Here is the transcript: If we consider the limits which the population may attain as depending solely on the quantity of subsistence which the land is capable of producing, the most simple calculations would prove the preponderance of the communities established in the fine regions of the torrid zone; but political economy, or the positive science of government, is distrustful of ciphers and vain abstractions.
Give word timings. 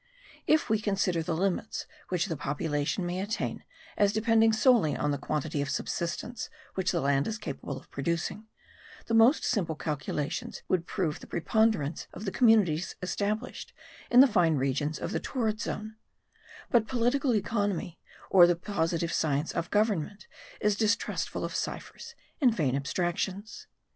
If 0.47 0.67
we 0.67 0.81
consider 0.81 1.21
the 1.21 1.35
limits 1.35 1.85
which 2.09 2.25
the 2.25 2.35
population 2.35 3.05
may 3.05 3.19
attain 3.19 3.63
as 3.95 4.11
depending 4.11 4.51
solely 4.51 4.97
on 4.97 5.11
the 5.11 5.17
quantity 5.19 5.61
of 5.61 5.69
subsistence 5.69 6.49
which 6.73 6.91
the 6.91 7.01
land 7.01 7.27
is 7.27 7.37
capable 7.37 7.77
of 7.77 7.91
producing, 7.91 8.47
the 9.05 9.13
most 9.13 9.43
simple 9.45 9.75
calculations 9.75 10.63
would 10.67 10.87
prove 10.87 11.19
the 11.19 11.27
preponderance 11.27 12.07
of 12.13 12.25
the 12.25 12.31
communities 12.31 12.95
established 13.03 13.73
in 14.09 14.21
the 14.21 14.25
fine 14.25 14.55
regions 14.55 14.97
of 14.97 15.11
the 15.11 15.19
torrid 15.19 15.61
zone; 15.61 15.97
but 16.71 16.87
political 16.87 17.35
economy, 17.35 17.99
or 18.31 18.47
the 18.47 18.55
positive 18.55 19.13
science 19.13 19.51
of 19.51 19.69
government, 19.69 20.25
is 20.59 20.75
distrustful 20.75 21.45
of 21.45 21.53
ciphers 21.53 22.15
and 22.41 22.55
vain 22.55 22.75
abstractions. 22.75 23.67